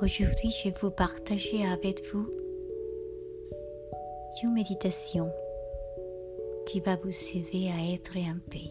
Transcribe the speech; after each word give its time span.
Aujourd'hui, 0.00 0.52
je 0.52 0.68
vais 0.68 0.74
vous 0.80 0.90
partager 0.90 1.66
avec 1.66 2.04
vous 2.12 2.28
une 4.42 4.52
méditation 4.52 5.28
qui 6.66 6.78
va 6.78 6.94
vous 6.96 7.10
aider 7.34 7.68
à 7.68 7.92
être 7.92 8.16
en 8.16 8.38
paix. 8.48 8.70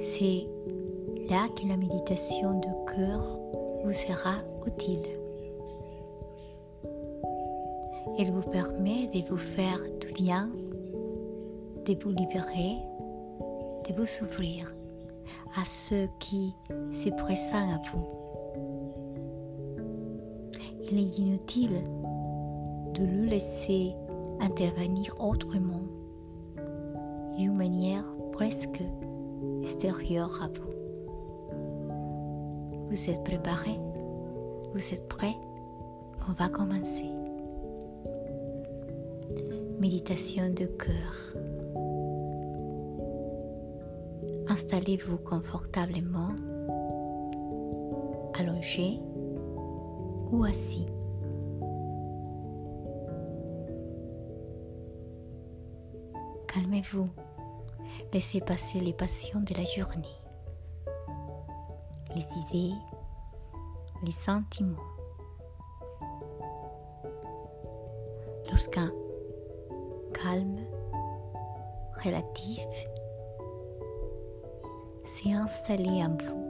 C'est 0.00 0.46
là 1.28 1.48
que 1.56 1.68
la 1.68 1.76
méditation 1.76 2.58
de 2.58 2.94
cœur 2.94 3.38
vous 3.84 3.92
sera 3.92 4.38
utile. 4.66 5.06
Elle 8.18 8.32
vous 8.32 8.50
permet 8.50 9.06
de 9.06 9.28
vous 9.28 9.36
faire 9.36 9.80
du 10.00 10.12
bien, 10.14 10.50
de 11.86 11.96
vous 12.02 12.10
libérer, 12.10 12.76
de 13.88 13.94
vous 13.94 14.24
ouvrir 14.24 14.74
à 15.56 15.64
ce 15.64 16.06
qui 16.18 16.54
se 16.92 17.08
présente 17.10 17.70
à 17.70 17.80
vous. 17.92 18.06
Il 20.90 20.98
est 20.98 21.18
inutile 21.18 21.82
de 22.94 23.04
le 23.04 23.24
laisser 23.26 23.94
intervenir 24.40 25.14
autrement, 25.20 25.82
d'une 27.36 27.56
manière 27.56 28.04
presque 28.32 28.82
extérieure 29.62 30.42
à 30.42 30.48
vous. 30.48 30.70
Vous 32.90 33.10
êtes 33.10 33.22
préparé 33.22 33.78
Vous 34.74 34.92
êtes 34.92 35.08
prêt 35.08 35.36
On 36.28 36.32
va 36.32 36.48
commencer. 36.48 37.06
Méditation 39.78 40.50
de 40.50 40.64
cœur. 40.66 41.36
Installez-vous 44.50 45.18
confortablement, 45.18 46.34
allongé 48.34 48.98
ou 50.32 50.42
assis. 50.42 50.86
Calmez-vous, 56.48 57.06
laissez 58.12 58.40
passer 58.40 58.80
les 58.80 58.92
passions 58.92 59.38
de 59.38 59.54
la 59.54 59.64
journée, 59.64 60.18
les 62.16 62.26
idées, 62.48 62.74
les 64.02 64.10
sentiments. 64.10 64.82
Lorsqu'un 68.48 68.90
calme 70.12 70.58
relatif 72.04 72.66
s'est 75.10 75.32
installé 75.32 76.04
en 76.04 76.16
vous. 76.24 76.40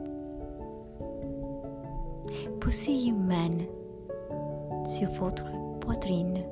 Poussez 2.60 2.92
une 2.92 3.24
main 3.24 3.56
sur 4.86 5.08
votre 5.12 5.46
poitrine. 5.80 6.44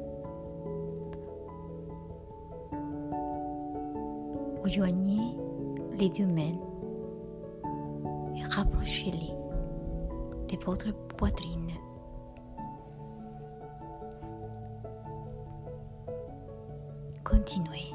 Joignez 4.64 5.36
les 5.98 6.08
deux 6.08 6.26
mains 6.26 6.52
et 8.36 8.42
rapprochez-les 8.54 9.34
de 10.48 10.64
votre 10.64 10.92
poitrine. 11.16 11.72
Continuez. 17.22 17.92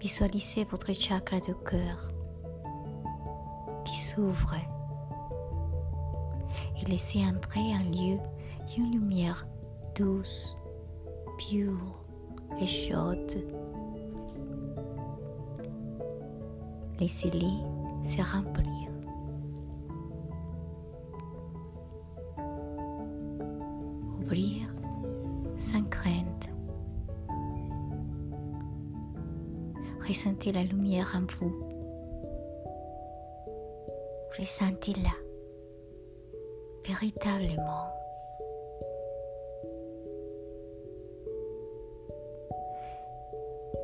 Visualisez 0.00 0.64
votre 0.64 0.92
chakra 0.92 1.40
de 1.40 1.52
cœur 1.52 2.08
s'ouvre 4.18 4.54
et 6.80 6.90
laissez 6.90 7.24
entrer 7.24 7.60
en 7.60 7.84
lieu 7.84 8.18
une 8.76 8.90
lumière 8.90 9.46
douce, 9.94 10.58
pure 11.38 12.04
et 12.60 12.66
chaude. 12.66 13.44
Laissez-les 16.98 17.58
se 18.02 18.20
remplir. 18.32 18.88
Ouvrir 24.20 24.68
sans 25.56 25.84
crainte. 25.84 26.48
Ressentez 30.08 30.50
la 30.50 30.64
lumière 30.64 31.12
en 31.14 31.24
vous. 31.38 31.77
Ressentez-la 34.38 35.10
véritablement. 36.86 37.88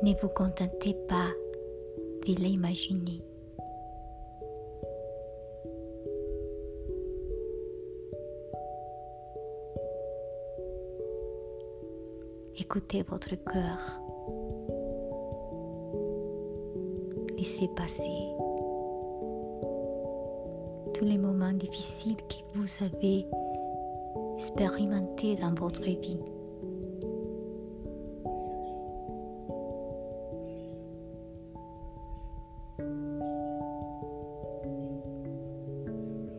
Ne 0.01 0.13
vous 0.21 0.29
contentez 0.29 0.95
pas 1.09 1.29
de 2.25 2.35
l'imaginer. 2.35 3.21
Écoutez 12.57 13.03
votre 13.03 13.35
cœur. 13.35 13.99
Laissez 17.37 17.67
passer 17.75 18.44
tous 20.95 21.03
les 21.03 21.17
moments 21.17 21.51
difficiles 21.51 22.15
que 22.15 22.57
vous 22.57 22.67
avez 22.81 23.27
expérimentés 24.35 25.35
dans 25.35 25.53
votre 25.53 25.83
vie. 25.83 26.21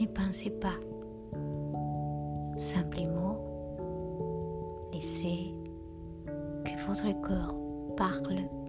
Ne 0.01 0.07
pensez 0.07 0.51
pas, 0.51 0.79
simplement 2.57 3.39
laissez 4.91 5.55
que 6.65 6.87
votre 6.87 7.13
cœur 7.21 7.55
parle. 7.97 8.66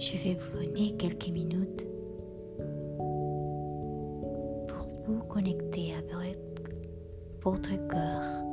Je 0.00 0.16
vais 0.16 0.34
vous 0.34 0.64
donner 0.64 0.96
quelques 0.96 1.28
minutes 1.28 1.86
pour 4.66 4.88
vous 5.06 5.22
connecter 5.24 5.92
avec 5.92 6.38
votre 7.42 7.68
cœur. 7.86 8.49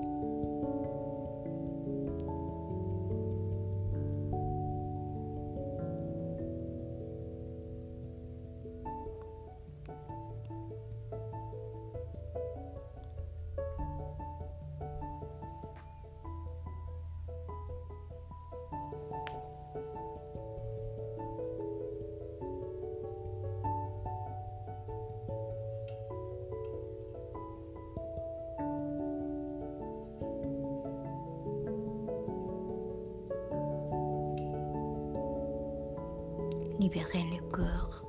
Libérer 36.79 37.23
le 37.23 37.51
cœur. 37.51 38.03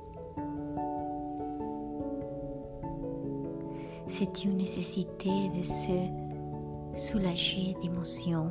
C'est 4.07 4.43
une 4.43 4.57
nécessité 4.57 5.49
de 5.49 5.61
se 5.61 7.07
soulager 7.07 7.75
d'émotions 7.81 8.47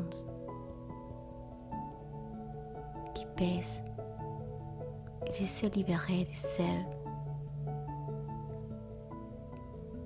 qui 3.15 3.27
pèsent 3.37 3.83
et 5.27 5.43
de 5.43 5.47
se 5.47 5.67
libérer 5.67 6.25
de 6.25 6.35
celles 6.35 6.87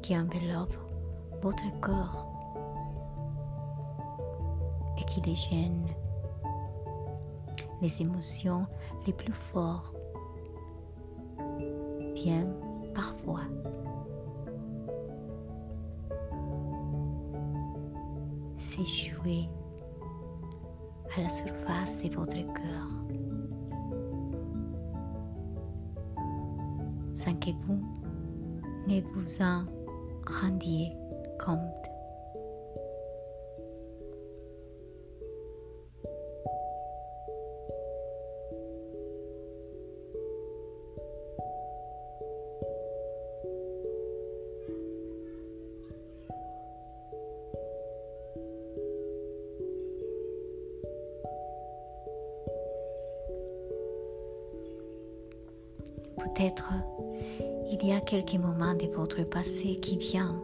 qui 0.00 0.17
enveloppent 0.19 0.91
votre 1.43 1.81
corps 1.81 2.26
et 4.99 5.05
qui 5.05 5.20
les 5.20 5.35
gênent. 5.35 5.88
Les 7.81 8.00
émotions 8.00 8.67
les 9.06 9.12
plus 9.12 9.32
fortes 9.32 10.02
parfois 12.95 13.41
s'échouer 18.59 19.49
à 21.17 21.23
la 21.23 21.29
surface 21.29 22.03
de 22.03 22.15
votre 22.15 22.33
cœur, 22.33 22.89
sans 27.15 27.35
que 27.35 27.51
vous 27.67 27.83
ne 28.87 29.01
vous 29.01 29.43
en 29.43 29.65
rendiez 30.27 30.93
compte. 31.45 31.81
Peut-être 56.17 56.73
il 57.73 57.87
y 57.87 57.93
a 57.93 58.00
quelques 58.00 58.35
moments 58.35 58.75
de 58.75 58.87
votre 58.87 59.23
passé 59.23 59.76
qui 59.76 59.97
vient. 59.97 60.37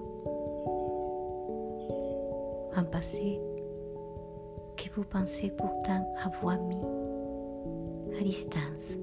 Un 2.75 2.85
passé 2.85 3.39
que 4.77 4.89
vous 4.95 5.05
pensez 5.05 5.51
pourtant 5.51 6.07
avoir 6.25 6.59
mis 6.63 6.81
à 8.19 8.23
distance. 8.23 8.97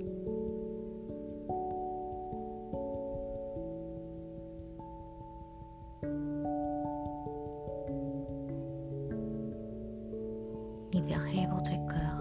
Libérez 10.94 11.48
votre 11.54 11.72
cœur. 11.88 12.15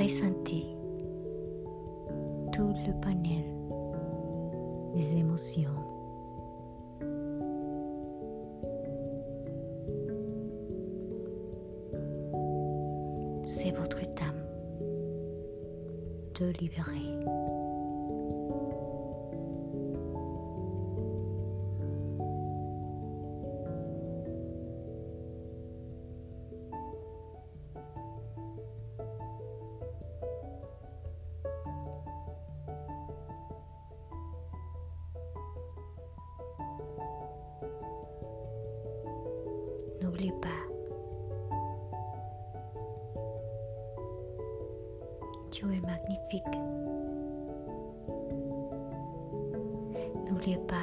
Ressentez 0.00 0.64
tout 2.52 2.72
le 2.86 3.00
panel 3.00 3.44
des 4.94 5.16
émotions. 5.18 5.70
C'est 13.46 13.72
votre 13.72 14.00
temps 14.14 14.24
de 16.40 16.46
libérer. 16.58 17.59
N'oubliez 40.20 40.38
pas, 40.42 40.48
tu 45.50 45.64
es 45.64 45.80
magnifique. 45.80 46.44
N'oubliez 50.28 50.58
pas 50.58 50.74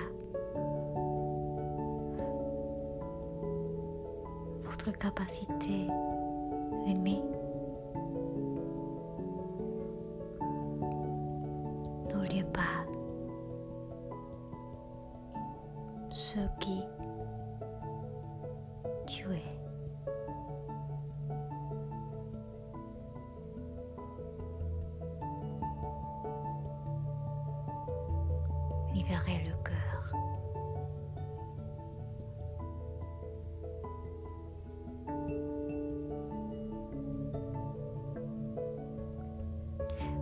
votre 4.63 4.91
capacité 4.97 5.85
d'aimer. 6.87 7.21
N'oubliez 12.11 12.43
pas 12.45 12.87
ce 16.09 16.39
qui 16.59 16.81
Libérez 28.93 29.43
le 29.45 29.53
cœur. 29.63 30.13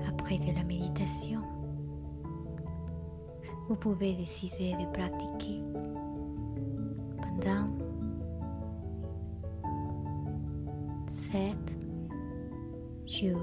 Après 0.07 0.37
de 0.39 0.51
la 0.55 0.63
méditation, 0.63 1.41
vous 3.69 3.75
pouvez 3.75 4.13
décider 4.13 4.73
de 4.73 4.85
pratiquer 4.91 5.61
pendant 7.21 7.84
set 11.35 11.75
you. 13.19 13.35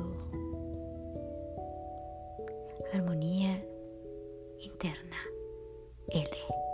Armonia 2.94 3.54
interna. 4.66 5.20
L. 6.10 6.71